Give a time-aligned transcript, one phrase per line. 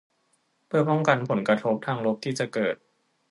[0.67, 2.75] เพื่อป้องกันผลกระทบทางลบที่จะเกิด